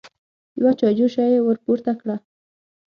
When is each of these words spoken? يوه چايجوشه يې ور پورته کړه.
يوه 0.59 0.71
چايجوشه 0.79 1.23
يې 1.31 1.39
ور 1.45 1.57
پورته 1.65 1.91
کړه. 1.99 2.15